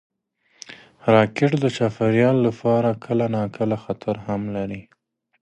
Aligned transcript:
راکټ 1.13 1.51
د 1.63 1.65
چاپېریال 1.77 2.37
لپاره 2.47 2.89
کله 3.05 3.25
ناکله 3.35 3.75
خطر 3.83 4.15
هم 4.25 4.41
لري 4.55 4.81